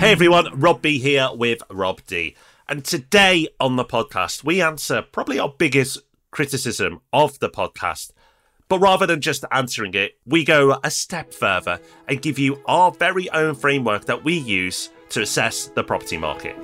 [0.00, 2.34] Hey everyone, Rob B here with Rob D.
[2.66, 5.98] And today on the podcast, we answer probably our biggest
[6.30, 8.12] criticism of the podcast.
[8.70, 12.92] But rather than just answering it, we go a step further and give you our
[12.92, 16.56] very own framework that we use to assess the property market.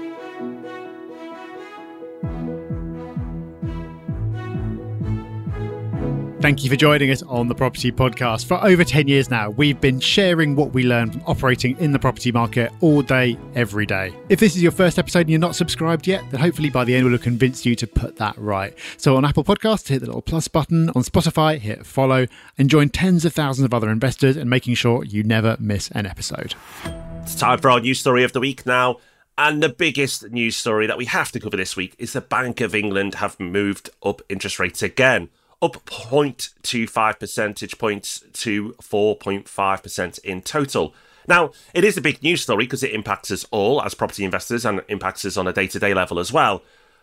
[6.39, 8.45] Thank you for joining us on the Property Podcast.
[8.45, 11.99] For over 10 years now, we've been sharing what we learn from operating in the
[11.99, 14.15] property market all day, every day.
[14.29, 16.95] If this is your first episode and you're not subscribed yet, then hopefully by the
[16.95, 18.77] end we'll have convinced you to put that right.
[18.99, 20.91] So on Apple Podcasts, hit the little plus button.
[20.91, 22.27] On Spotify, hit follow
[22.59, 26.05] and join tens of thousands of other investors and making sure you never miss an
[26.05, 26.55] episode.
[27.23, 28.99] It's time for our news story of the week now.
[29.39, 32.61] And the biggest news story that we have to cover this week is the Bank
[32.61, 35.31] of England have moved up interest rates again
[35.63, 40.95] up 0.25 percentage points to 4.5% in total.
[41.29, 44.65] Now, it is a big news story because it impacts us all as property investors
[44.65, 46.63] and impacts us on a day to day level as well.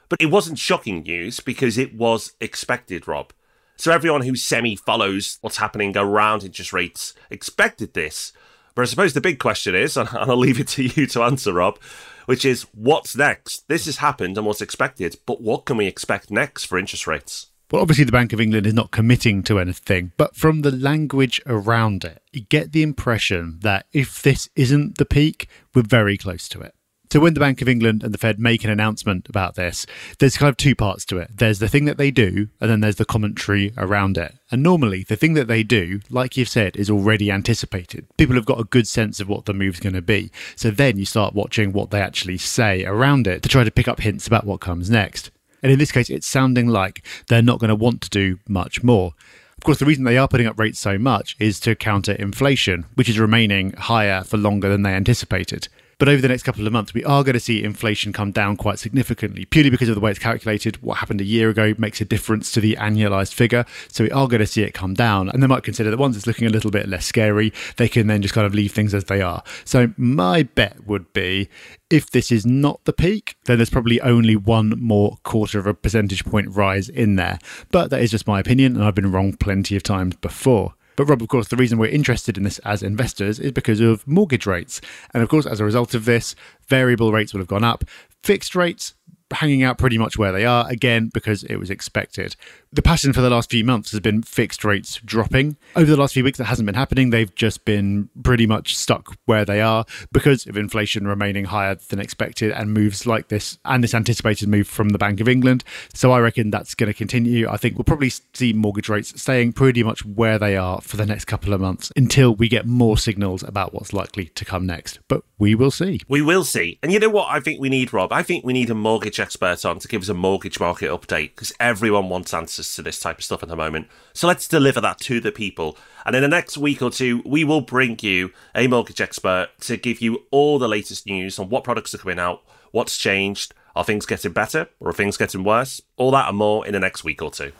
[0.09, 3.33] But it wasn't shocking news because it was expected, Rob.
[3.75, 8.31] So everyone who semi follows what's happening around interest rates expected this.
[8.75, 11.53] But I suppose the big question is, and I'll leave it to you to answer,
[11.53, 11.79] Rob,
[12.25, 13.67] which is what's next?
[13.67, 17.47] This has happened and what's expected, but what can we expect next for interest rates?
[17.73, 21.41] Well, obviously, the Bank of England is not committing to anything, but from the language
[21.47, 26.47] around it, you get the impression that if this isn't the peak, we're very close
[26.49, 26.75] to it.
[27.11, 29.87] So, when the Bank of England and the Fed make an announcement about this,
[30.19, 31.31] there's kind of two parts to it.
[31.35, 34.35] There's the thing that they do, and then there's the commentary around it.
[34.51, 38.05] And normally, the thing that they do, like you've said, is already anticipated.
[38.19, 40.31] People have got a good sense of what the move's going to be.
[40.55, 43.87] So then you start watching what they actually say around it to try to pick
[43.87, 45.31] up hints about what comes next.
[45.63, 48.83] And in this case, it's sounding like they're not going to want to do much
[48.83, 49.13] more.
[49.57, 52.85] Of course, the reason they are putting up rates so much is to counter inflation,
[52.95, 55.69] which is remaining higher for longer than they anticipated.
[55.97, 58.57] But over the next couple of months, we are going to see inflation come down
[58.57, 60.81] quite significantly, purely because of the way it's calculated.
[60.81, 63.65] What happened a year ago makes a difference to the annualized figure.
[63.89, 65.29] So we are going to see it come down.
[65.29, 68.07] And they might consider that once it's looking a little bit less scary, they can
[68.07, 69.43] then just kind of leave things as they are.
[69.65, 71.49] So my bet would be
[71.89, 75.73] if this is not the peak, then there's probably only one more quarter of a
[75.75, 77.37] percentage point rise in there.
[77.71, 80.73] But that is just my opinion, and I've been wrong plenty of times before.
[80.95, 84.07] But Rob, of course, the reason we're interested in this as investors is because of
[84.07, 84.81] mortgage rates.
[85.13, 86.35] And of course, as a result of this,
[86.67, 87.83] variable rates will have gone up.
[88.21, 88.93] Fixed rates
[89.31, 92.35] hanging out pretty much where they are, again, because it was expected.
[92.73, 95.57] The pattern for the last few months has been fixed rates dropping.
[95.75, 97.11] Over the last few weeks, that hasn't been happening.
[97.11, 101.99] They've just been pretty much stuck where they are because of inflation remaining higher than
[101.99, 105.63] expected and moves like this and this anticipated move from the Bank of England.
[105.93, 107.47] So I reckon that's going to continue.
[107.47, 111.05] I think we'll probably see mortgage rates staying pretty much where they are for the
[111.05, 114.97] next couple of months until we get more signals about what's likely to come next.
[115.07, 116.01] But we will see.
[116.07, 116.79] We will see.
[116.81, 118.11] And you know what I think we need, Rob?
[118.11, 121.35] I think we need a mortgage expert on to give us a mortgage market update
[121.35, 123.87] because everyone wants answers to this type of stuff at the moment.
[124.13, 125.77] So let's deliver that to the people.
[126.05, 129.77] And in the next week or two, we will bring you a mortgage expert to
[129.77, 133.83] give you all the latest news on what products are coming out, what's changed, are
[133.83, 135.81] things getting better or are things getting worse?
[135.97, 137.51] All that and more in the next week or two.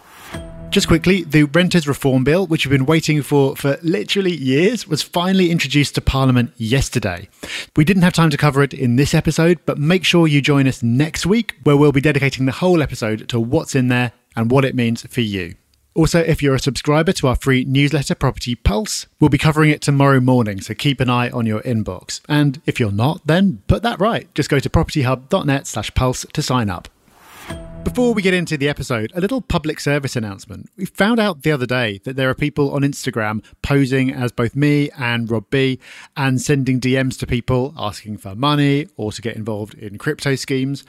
[0.70, 5.04] Just quickly, the Renters Reform Bill, which we've been waiting for for literally years, was
[5.04, 7.30] finally introduced to Parliament yesterday.
[7.76, 10.68] We didn't have time to cover it in this episode, but make sure you join
[10.68, 14.52] us next week, where we'll be dedicating the whole episode to what's in there and
[14.52, 15.56] what it means for you.
[15.96, 19.82] Also, if you're a subscriber to our free newsletter, Property Pulse, we'll be covering it
[19.82, 22.20] tomorrow morning, so keep an eye on your inbox.
[22.28, 24.34] And if you're not, then put that right.
[24.34, 26.90] Just go to propertyhub.net slash pulse to sign up.
[27.84, 30.70] Before we get into the episode, a little public service announcement.
[30.78, 34.56] We found out the other day that there are people on Instagram posing as both
[34.56, 35.80] me and Rob B
[36.16, 40.86] and sending DMs to people asking for money or to get involved in crypto schemes.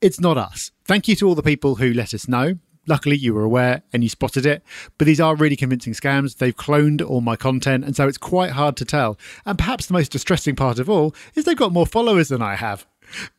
[0.00, 0.70] It's not us.
[0.84, 2.58] Thank you to all the people who let us know.
[2.88, 4.62] Luckily, you were aware and you spotted it,
[4.96, 6.38] but these are really convincing scams.
[6.38, 9.18] They've cloned all my content, and so it's quite hard to tell.
[9.44, 12.56] And perhaps the most distressing part of all is they've got more followers than I
[12.56, 12.86] have.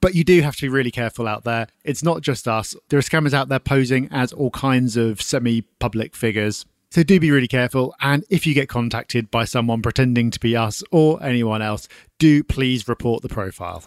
[0.01, 1.68] But you do have to be really careful out there.
[1.84, 2.75] It's not just us.
[2.90, 6.66] There are scammers out there posing as all kinds of semi public figures.
[6.92, 7.96] So do be really careful.
[8.01, 11.88] And if you get contacted by someone pretending to be us or anyone else,
[12.18, 13.84] do please report the profile.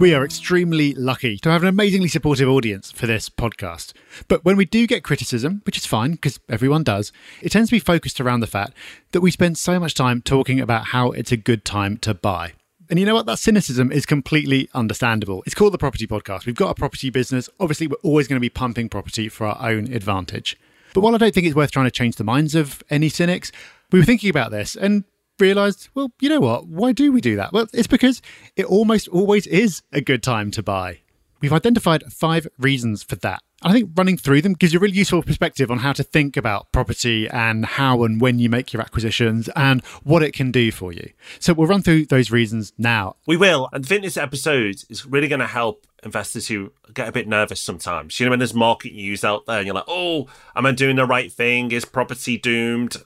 [0.00, 3.92] We are extremely lucky to have an amazingly supportive audience for this podcast.
[4.28, 7.12] But when we do get criticism, which is fine because everyone does,
[7.42, 8.72] it tends to be focused around the fact
[9.12, 12.54] that we spend so much time talking about how it's a good time to buy.
[12.88, 13.26] And you know what?
[13.26, 15.42] That cynicism is completely understandable.
[15.44, 16.46] It's called the Property Podcast.
[16.46, 17.50] We've got a property business.
[17.60, 20.56] Obviously, we're always going to be pumping property for our own advantage.
[20.94, 23.52] But while I don't think it's worth trying to change the minds of any cynics,
[23.92, 25.04] we were thinking about this and
[25.40, 26.66] realized, well, you know what?
[26.66, 27.52] Why do we do that?
[27.52, 28.22] Well, it's because
[28.56, 31.00] it almost always is a good time to buy.
[31.40, 33.42] We've identified five reasons for that.
[33.62, 36.36] I think running through them gives you a really useful perspective on how to think
[36.36, 40.70] about property and how and when you make your acquisitions and what it can do
[40.72, 41.10] for you.
[41.40, 43.16] So we'll run through those reasons now.
[43.26, 43.68] We will.
[43.72, 47.28] And I think this episode is really going to help investors who get a bit
[47.28, 48.18] nervous sometimes.
[48.18, 50.26] You know, when there's market news out there and you're like, oh,
[50.56, 51.70] am I doing the right thing?
[51.70, 52.96] Is property doomed?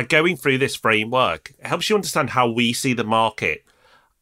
[0.00, 3.66] By going through this framework, it helps you understand how we see the market.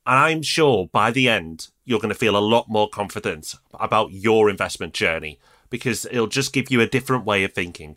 [0.05, 4.11] And I'm sure by the end, you're going to feel a lot more confident about
[4.11, 5.39] your investment journey
[5.71, 7.97] because it'll just give you a different way of thinking.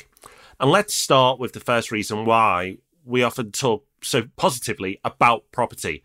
[0.60, 6.04] And let's start with the first reason why we often talk so positively about property.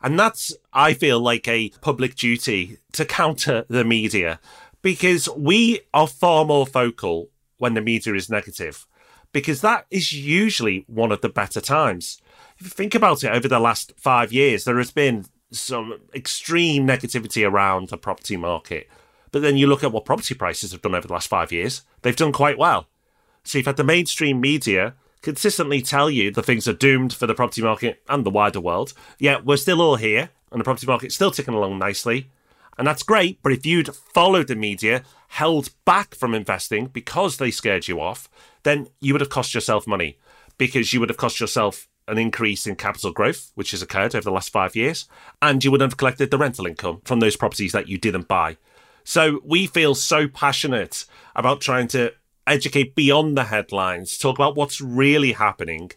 [0.00, 4.38] And that's, I feel, like a public duty to counter the media
[4.82, 8.86] because we are far more vocal when the media is negative,
[9.32, 12.20] because that is usually one of the better times.
[12.58, 16.86] If you think about it, over the last five years, there has been some extreme
[16.86, 18.88] negativity around the property market.
[19.30, 21.82] But then you look at what property prices have done over the last five years,
[22.02, 22.88] they've done quite well.
[23.44, 27.34] So you've had the mainstream media consistently tell you the things are doomed for the
[27.34, 31.14] property market and the wider world, yet we're still all here and the property market's
[31.14, 32.30] still ticking along nicely.
[32.76, 37.50] And that's great, but if you'd followed the media, held back from investing because they
[37.50, 38.28] scared you off,
[38.68, 40.18] then you would have cost yourself money
[40.58, 44.24] because you would have cost yourself an increase in capital growth, which has occurred over
[44.24, 45.08] the last five years,
[45.42, 48.56] and you would have collected the rental income from those properties that you didn't buy.
[49.04, 52.12] So we feel so passionate about trying to
[52.46, 55.90] educate beyond the headlines, talk about what's really happening.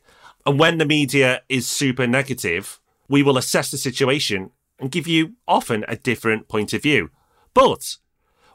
[0.45, 5.33] And when the media is super negative, we will assess the situation and give you
[5.47, 7.09] often a different point of view.
[7.53, 7.97] But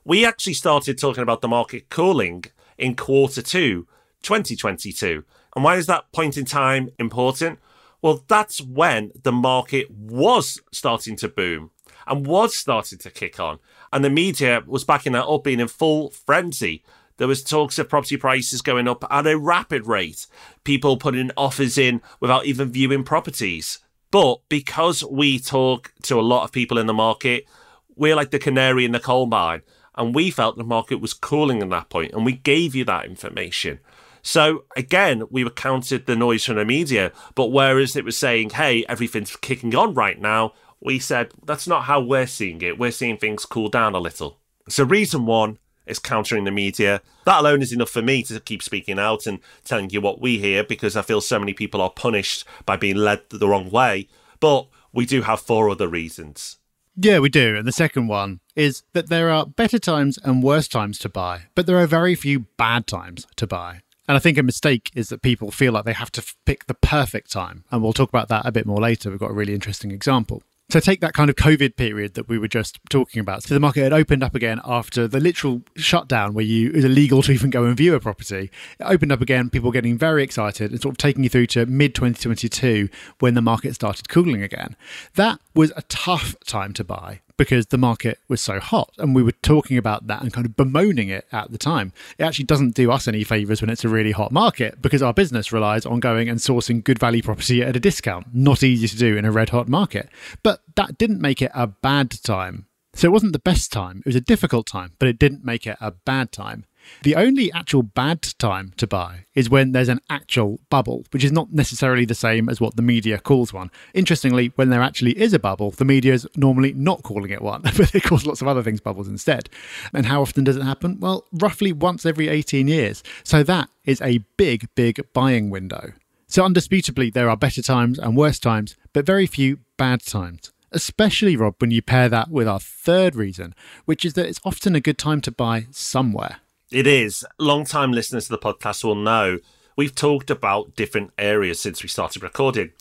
[0.05, 2.45] we actually started talking about the market cooling
[2.79, 3.87] in quarter two,
[4.27, 5.25] 2022.
[5.55, 7.61] And why is that point in time important?
[8.03, 11.71] Well, that's when the market was starting to boom
[12.07, 13.59] and was starting to kick on.
[13.93, 16.85] And the media was backing that up, being in full frenzy.
[17.17, 20.27] There was talks of property prices going up at a rapid rate,
[20.65, 23.79] people putting offers in without even viewing properties.
[24.11, 27.47] But because we talk to a lot of people in the market,
[27.95, 29.63] we're like the canary in the coal mine.
[29.95, 33.07] And we felt the market was cooling at that point, and we gave you that
[33.07, 33.79] information.
[34.27, 38.51] So again, we were counted the noise from the media, but whereas it was saying,
[38.51, 42.77] hey, everything's kicking on right now, we said that's not how we're seeing it.
[42.77, 44.41] We're seeing things cool down a little.
[44.69, 47.03] So, reason one is countering the media.
[47.25, 50.39] That alone is enough for me to keep speaking out and telling you what we
[50.39, 54.09] hear because I feel so many people are punished by being led the wrong way.
[54.41, 56.57] But we do have four other reasons.
[56.97, 57.55] Yeah, we do.
[57.55, 61.43] And the second one is that there are better times and worse times to buy,
[61.55, 63.83] but there are very few bad times to buy.
[64.09, 66.75] And I think a mistake is that people feel like they have to pick the
[66.75, 67.65] perfect time.
[67.71, 69.11] And we'll talk about that a bit more later.
[69.11, 70.43] We've got a really interesting example.
[70.69, 73.45] So take that kind of COVID period that we were just talking about.
[73.45, 76.85] So the market had opened up again after the literal shutdown where you it was
[76.85, 78.51] illegal to even go and view a property.
[78.81, 81.67] It opened up again, people getting very excited and sort of taking you through to
[81.67, 82.89] mid 2022
[83.21, 84.75] when the market started cooling again.
[85.15, 88.91] That was a tough time to buy because the market was so hot.
[88.99, 91.93] And we were talking about that and kind of bemoaning it at the time.
[92.19, 95.15] It actually doesn't do us any favors when it's a really hot market because our
[95.15, 98.35] business relies on going and sourcing good value property at a discount.
[98.35, 100.09] Not easy to do in a red hot market.
[100.43, 102.67] But that didn't make it a bad time.
[102.95, 103.99] So it wasn't the best time.
[103.99, 106.65] It was a difficult time, but it didn't make it a bad time.
[107.03, 111.33] The only actual bad time to buy is when there's an actual bubble, which is
[111.33, 113.71] not necessarily the same as what the media calls one.
[113.95, 117.63] Interestingly, when there actually is a bubble, the media is normally not calling it one,
[117.77, 119.49] but they call lots of other things bubbles instead.
[119.93, 120.99] And how often does it happen?
[121.01, 123.03] Well, roughly once every 18 years.
[123.25, 125.93] So that is a big, big buying window.
[126.29, 131.37] So, undisputably, there are better times and worse times, but very few bad times especially,
[131.37, 133.55] Rob, when you pair that with our third reason,
[133.87, 136.41] which is that it's often a good time to buy somewhere.
[136.77, 137.25] It is.
[137.39, 139.39] Long-time listeners to the podcast will know
[139.77, 142.73] we've talked about different areas since we started recording.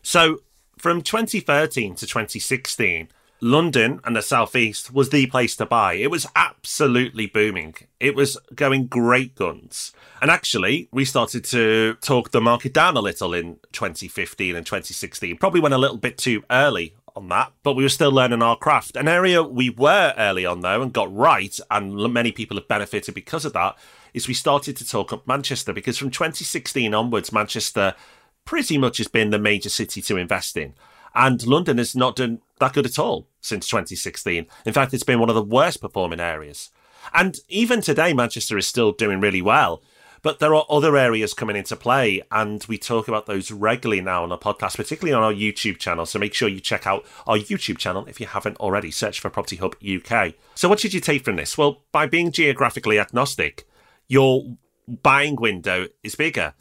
[0.00, 0.38] So,
[0.78, 3.08] from 2013 to 2016,
[3.42, 5.92] London and the Southeast was the place to buy.
[5.92, 7.74] It was absolutely booming.
[8.00, 9.92] It was going great guns.
[10.22, 15.36] And actually, we started to talk the market down a little in 2015 and 2016.
[15.36, 18.56] Probably went a little bit too early on that, but we were still learning our
[18.56, 18.96] craft.
[18.96, 23.14] An area we were early on though and got right, and many people have benefited
[23.14, 23.76] because of that,
[24.14, 27.94] is we started to talk up Manchester because from 2016 onwards, Manchester
[28.44, 30.74] pretty much has been the major city to invest in.
[31.14, 34.46] And London has not done that good at all since 2016.
[34.64, 36.70] In fact, it's been one of the worst performing areas.
[37.12, 39.82] And even today, Manchester is still doing really well.
[40.22, 44.22] But there are other areas coming into play, and we talk about those regularly now
[44.22, 46.06] on the podcast, particularly on our YouTube channel.
[46.06, 48.92] So make sure you check out our YouTube channel if you haven't already.
[48.92, 50.34] Search for Property Hub UK.
[50.54, 51.58] So, what should you take from this?
[51.58, 53.66] Well, by being geographically agnostic,
[54.06, 56.54] your buying window is bigger.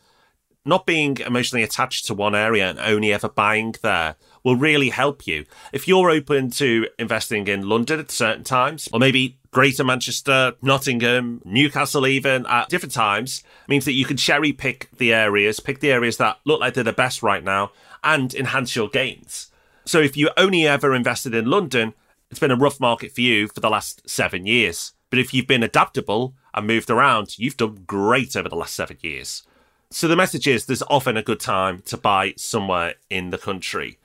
[0.64, 5.26] Not being emotionally attached to one area and only ever buying there will really help
[5.26, 5.46] you.
[5.74, 11.42] If you're open to investing in London at certain times, or maybe Greater Manchester, Nottingham,
[11.44, 15.92] Newcastle, even at different times, means that you can cherry pick the areas, pick the
[15.92, 17.72] areas that look like they're the best right now,
[18.04, 19.52] and enhance your gains.
[19.86, 21.96] So if you only ever invested in London,
[22.30, 24.94] it's been a rough market for you for the last seven years.
[25.10, 28.98] But if you've been adaptable and moved around, you've done great over the last seven
[29.02, 29.44] years.
[29.94, 33.98] So the message is there's often a good time to buy somewhere in the country.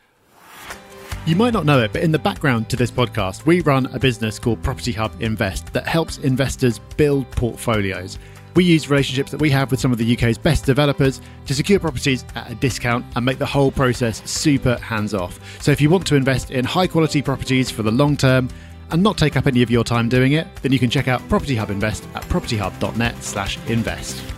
[1.27, 3.99] You might not know it, but in the background to this podcast, we run a
[3.99, 8.19] business called Property Hub Invest that helps investors build portfolios.
[8.57, 11.79] We use relationships that we have with some of the UK's best developers to secure
[11.79, 15.39] properties at a discount and make the whole process super hands off.
[15.63, 18.49] So if you want to invest in high quality properties for the long term
[18.91, 21.21] and not take up any of your time doing it, then you can check out
[21.29, 24.36] Property Hub Invest at propertyhub.net/invest.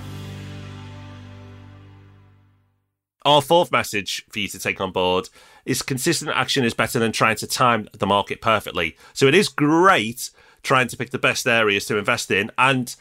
[3.24, 5.28] Our fourth message for you to take on board
[5.64, 8.96] is consistent action is better than trying to time the market perfectly.
[9.12, 10.30] So it is great
[10.62, 12.50] trying to pick the best areas to invest in.
[12.56, 12.94] And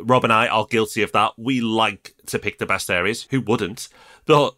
[0.00, 1.32] Rob and I are guilty of that.
[1.36, 3.26] We like to pick the best areas.
[3.30, 3.88] Who wouldn't?
[4.26, 4.54] But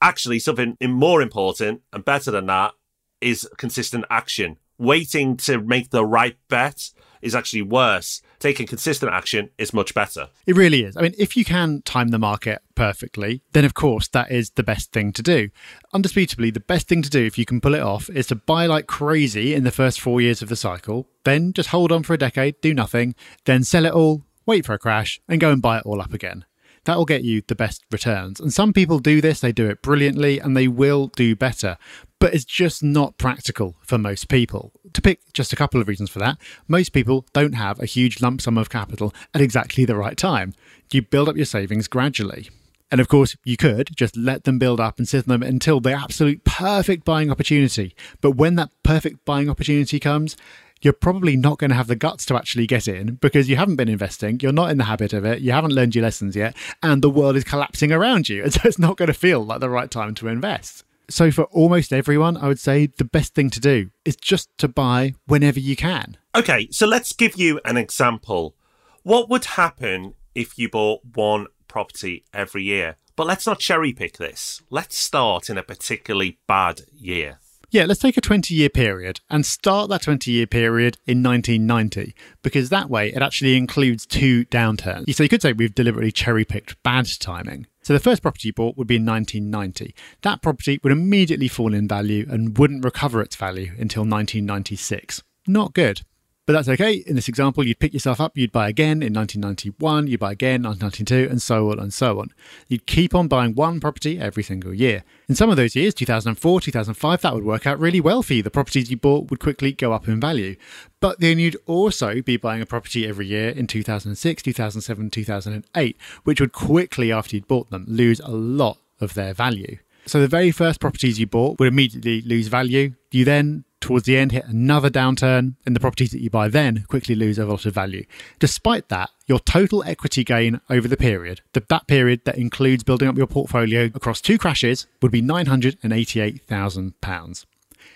[0.00, 2.74] actually, something more important and better than that
[3.20, 4.58] is consistent action.
[4.78, 6.90] Waiting to make the right bet
[7.22, 8.22] is actually worse.
[8.38, 10.28] Taking consistent action is much better.
[10.46, 10.96] It really is.
[10.96, 14.62] I mean, if you can time the market perfectly, then of course that is the
[14.62, 15.50] best thing to do.
[15.94, 18.66] Undisputably, the best thing to do if you can pull it off is to buy
[18.66, 22.14] like crazy in the first four years of the cycle, then just hold on for
[22.14, 25.60] a decade, do nothing, then sell it all, wait for a crash, and go and
[25.60, 26.44] buy it all up again
[26.84, 28.40] that will get you the best returns.
[28.40, 31.76] And some people do this, they do it brilliantly, and they will do better.
[32.18, 34.72] But it's just not practical for most people.
[34.92, 38.20] To pick just a couple of reasons for that, most people don't have a huge
[38.20, 40.54] lump sum of capital at exactly the right time.
[40.92, 42.50] You build up your savings gradually.
[42.90, 45.78] And of course, you could just let them build up and sit on them until
[45.80, 47.94] the absolute perfect buying opportunity.
[48.20, 50.36] But when that perfect buying opportunity comes,
[50.82, 53.76] you're probably not going to have the guts to actually get in because you haven't
[53.76, 56.56] been investing, you're not in the habit of it, you haven't learned your lessons yet,
[56.82, 58.42] and the world is collapsing around you.
[58.42, 60.84] And so it's not going to feel like the right time to invest.
[61.10, 64.68] So, for almost everyone, I would say the best thing to do is just to
[64.68, 66.16] buy whenever you can.
[66.36, 68.54] Okay, so let's give you an example.
[69.02, 72.96] What would happen if you bought one property every year?
[73.16, 74.62] But let's not cherry pick this.
[74.70, 77.40] Let's start in a particularly bad year.
[77.72, 82.14] Yeah, let's take a 20 year period and start that 20 year period in 1990
[82.42, 85.14] because that way it actually includes two downturns.
[85.14, 87.66] So you could say we've deliberately cherry picked bad timing.
[87.90, 89.96] So the first property you bought would be in 1990.
[90.22, 95.24] That property would immediately fall in value and wouldn't recover its value until 1996.
[95.48, 96.02] Not good.
[96.50, 96.94] But that's okay.
[97.06, 100.56] In this example, you'd pick yourself up, you'd buy again in 1991, you'd buy again
[100.56, 102.30] in 1992, and so on and so on.
[102.66, 105.04] You'd keep on buying one property every single year.
[105.28, 108.42] In some of those years, 2004, 2005, that would work out really well for you.
[108.42, 110.56] The properties you bought would quickly go up in value.
[110.98, 116.40] But then you'd also be buying a property every year in 2006, 2007, 2008, which
[116.40, 119.78] would quickly, after you'd bought them, lose a lot of their value.
[120.04, 122.94] So the very first properties you bought would immediately lose value.
[123.12, 126.84] You then towards the end hit another downturn and the properties that you buy then
[126.88, 128.04] quickly lose a lot of value.
[128.38, 133.08] Despite that, your total equity gain over the period, the, that period that includes building
[133.08, 137.46] up your portfolio across two crashes, would be £988,000.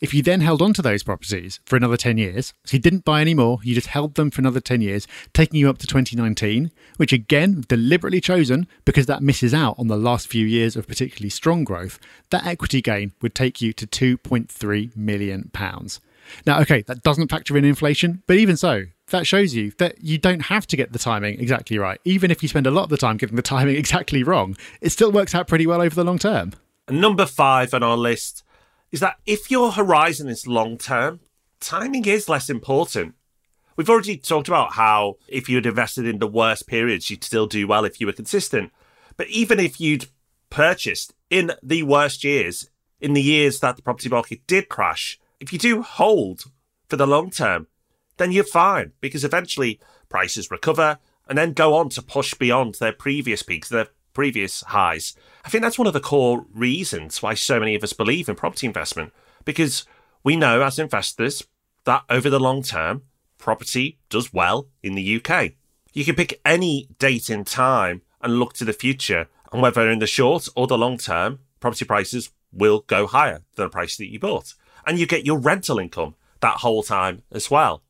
[0.05, 3.07] If you then held on to those properties for another 10 years, so you didn't
[3.07, 5.87] buy any more, you just held them for another 10 years, taking you up to
[5.87, 10.87] 2019, which again, deliberately chosen because that misses out on the last few years of
[10.87, 16.03] particularly strong growth, that equity gain would take you to 2.3 million pounds.
[16.45, 20.19] Now, okay, that doesn't factor in inflation, but even so, that shows you that you
[20.19, 21.99] don't have to get the timing exactly right.
[22.05, 24.91] Even if you spend a lot of the time getting the timing exactly wrong, it
[24.91, 26.53] still works out pretty well over the long term.
[26.91, 28.44] Number five on our list
[28.95, 31.19] is that if your horizon is long term,
[31.59, 33.17] timing is less important.
[33.75, 37.67] We've already talked about how if you'd invested in the worst periods, you'd still do
[37.67, 38.71] well if you were consistent.
[39.17, 40.07] But even if you'd
[40.49, 42.71] purchased in the worst years,
[43.01, 46.45] in the years that the property market did crash, if you do hold
[46.89, 47.67] for the long term,
[48.19, 50.99] then you're fine because eventually prices recover
[51.29, 55.15] and then go on to push beyond their previous peaks, their previous highs.
[55.45, 58.37] I think that's one of the core reasons why so many of us believe in
[58.37, 59.13] property investment
[59.45, 59.85] because
[60.23, 61.47] we know as investors
[61.85, 63.03] that over the long term,
[63.37, 65.53] property does well in the UK.
[65.93, 69.99] You can pick any date in time and look to the future and whether in
[69.99, 74.11] the short or the long term, property prices will go higher than the price that
[74.11, 74.55] you bought.
[74.87, 77.83] And you get your rental income that whole time as well.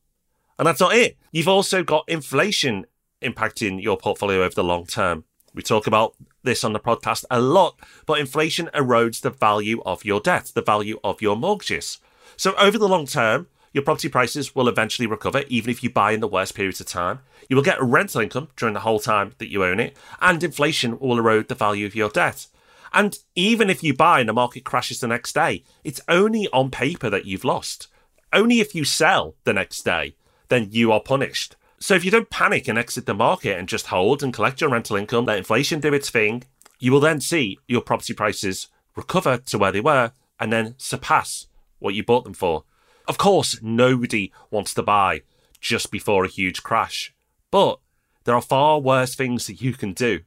[0.57, 1.17] And that's not it.
[1.31, 2.85] You've also got inflation
[3.21, 5.25] impacting your portfolio over the long term.
[5.55, 10.03] We talk about this on the podcast a lot, but inflation erodes the value of
[10.03, 11.99] your debt, the value of your mortgages.
[12.35, 16.11] So over the long term, your property prices will eventually recover, even if you buy
[16.11, 17.19] in the worst periods of time.
[17.49, 20.99] You will get rental income during the whole time that you own it, and inflation
[20.99, 22.47] will erode the value of your debt.
[22.93, 26.69] And even if you buy and the market crashes the next day, it's only on
[26.69, 27.87] paper that you've lost.
[28.33, 30.15] Only if you sell the next day,
[30.49, 31.55] then you are punished.
[31.85, 34.71] So if you don't panic and exit the market and just hold and collect your
[34.71, 36.43] rental income, let inflation do its thing,
[36.79, 41.45] you will then see your property prices recover to where they were and then surpass
[41.77, 42.63] what you bought them for.
[43.07, 45.21] Of course, nobody wants to buy
[45.61, 47.13] just before a huge crash,
[47.51, 47.77] but
[48.23, 50.21] there are far worse things that you can do.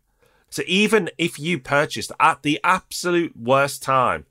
[0.50, 4.26] So even if you purchased at the absolute worst time,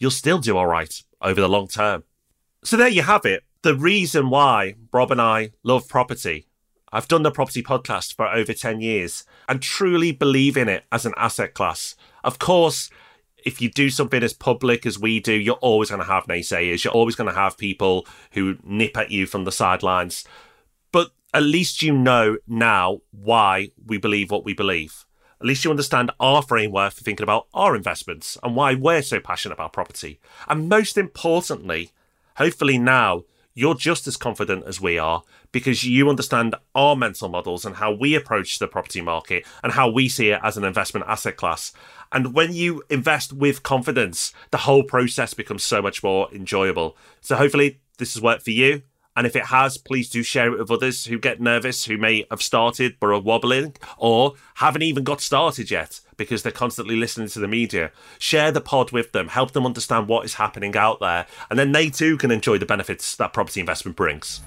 [0.00, 2.02] you'll still do all right over the long term.
[2.64, 3.44] So there you have it.
[3.62, 6.48] The reason why Rob and I love property.
[6.92, 11.06] I've done the property podcast for over 10 years and truly believe in it as
[11.06, 11.96] an asset class.
[12.22, 12.90] Of course,
[13.44, 16.84] if you do something as public as we do, you're always going to have naysayers.
[16.84, 20.24] You're always going to have people who nip at you from the sidelines.
[20.92, 25.06] But at least you know now why we believe what we believe.
[25.40, 29.18] At least you understand our framework for thinking about our investments and why we're so
[29.18, 30.20] passionate about property.
[30.46, 31.90] And most importantly,
[32.36, 37.64] hopefully now you're just as confident as we are because you understand our mental models
[37.64, 41.06] and how we approach the property market and how we see it as an investment
[41.08, 41.72] asset class.
[42.10, 46.96] And when you invest with confidence, the whole process becomes so much more enjoyable.
[47.20, 48.82] So hopefully this has worked for you.
[49.14, 52.26] And if it has, please do share it with others who get nervous, who may
[52.30, 57.28] have started but are wobbling or haven't even got started yet because they're constantly listening
[57.28, 57.90] to the media.
[58.18, 61.72] Share the pod with them, help them understand what is happening out there, and then
[61.72, 64.40] they too can enjoy the benefits that property investment brings.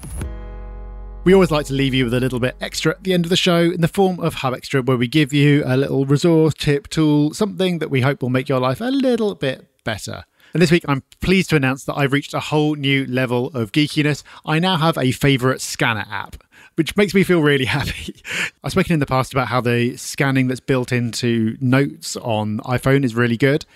[1.24, 3.30] We always like to leave you with a little bit extra at the end of
[3.30, 6.54] the show in the form of Hub Extra, where we give you a little resource,
[6.54, 10.24] tip, tool, something that we hope will make your life a little bit better.
[10.56, 13.72] And this week, I'm pleased to announce that I've reached a whole new level of
[13.72, 14.22] geekiness.
[14.46, 16.42] I now have a favourite scanner app,
[16.76, 18.22] which makes me feel really happy.
[18.64, 23.04] I've spoken in the past about how the scanning that's built into notes on iPhone
[23.04, 23.66] is really good.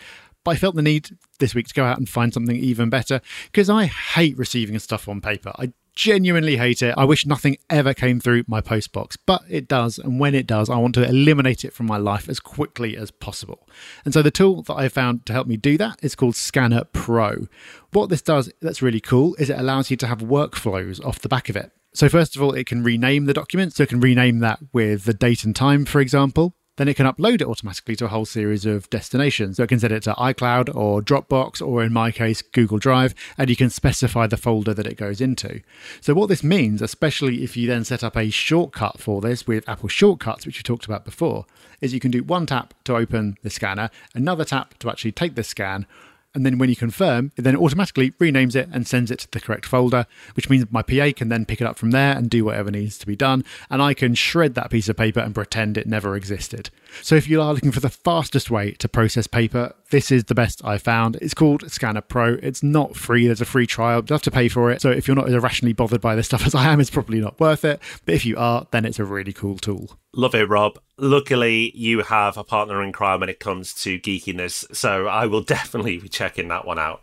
[0.42, 3.20] But I felt the need this week to go out and find something even better
[3.52, 5.52] because I hate receiving stuff on paper.
[5.58, 6.94] I genuinely hate it.
[6.96, 9.98] I wish nothing ever came through my postbox, but it does.
[9.98, 13.10] And when it does, I want to eliminate it from my life as quickly as
[13.10, 13.68] possible.
[14.04, 16.84] And so the tool that I found to help me do that is called Scanner
[16.84, 17.46] Pro.
[17.92, 21.28] What this does that's really cool is it allows you to have workflows off the
[21.28, 21.72] back of it.
[21.92, 23.72] So, first of all, it can rename the document.
[23.72, 27.04] So, it can rename that with the date and time, for example then it can
[27.04, 29.58] upload it automatically to a whole series of destinations.
[29.58, 33.14] So it can set it to iCloud or Dropbox, or in my case, Google Drive,
[33.36, 35.60] and you can specify the folder that it goes into.
[36.00, 39.68] So, what this means, especially if you then set up a shortcut for this with
[39.68, 41.44] Apple Shortcuts, which we talked about before,
[41.82, 45.34] is you can do one tap to open the scanner, another tap to actually take
[45.34, 45.86] the scan,
[46.34, 49.40] and then when you confirm, it then automatically renames it and sends it to the
[49.40, 52.44] correct folder, which means my PA can then pick it up from there and do
[52.44, 53.44] whatever needs to be done.
[53.68, 56.70] And I can shred that piece of paper and pretend it never existed.
[57.02, 60.34] So if you are looking for the fastest way to process paper, this is the
[60.34, 61.16] best I found.
[61.16, 62.34] It's called Scanner Pro.
[62.42, 64.02] It's not free, there's a free trial.
[64.08, 64.80] You have to pay for it.
[64.80, 67.40] So if you're not irrationally bothered by this stuff as I am, it's probably not
[67.40, 67.80] worth it.
[68.04, 69.98] But if you are, then it's a really cool tool.
[70.12, 70.78] Love it, Rob.
[70.96, 75.42] Luckily, you have a partner in crime when it comes to geekiness, so I will
[75.56, 77.02] definitely be checking that one out.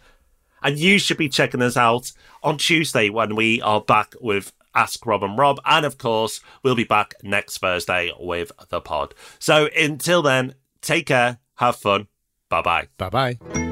[0.62, 2.12] And you should be checking us out
[2.44, 5.60] on Tuesday when we are back with Ask Rob and Rob.
[5.66, 9.14] And of course, we'll be back next Thursday with the pod.
[9.40, 12.08] So until then, take care, have fun.
[12.50, 12.88] Bye bye.
[12.98, 13.67] Bye bye.